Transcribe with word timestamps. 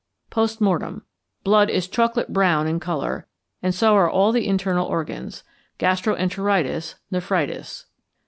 Post 0.31 0.59
Mortem. 0.59 1.05
Blood 1.43 1.69
is 1.69 1.87
chocolate 1.87 2.33
brown 2.33 2.65
in 2.65 2.79
colour, 2.79 3.27
and 3.61 3.75
so 3.75 3.93
are 3.93 4.09
all 4.09 4.31
the 4.31 4.47
internal 4.47 4.87
organs; 4.87 5.43
gastro 5.77 6.15
enteritis; 6.15 6.95
nephritis. 7.11 7.85